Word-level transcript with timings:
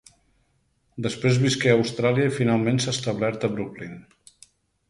Després 1.07 1.37
visqué 1.43 1.71
a 1.73 1.75
Austràlia 1.81 2.31
i 2.31 2.35
finalment 2.39 2.81
s'ha 2.87 2.97
establert 2.99 3.47
a 3.47 3.51
Brooklyn. 3.55 3.97